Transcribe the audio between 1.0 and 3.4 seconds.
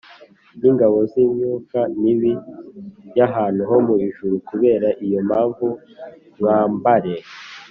z imyuka mibir y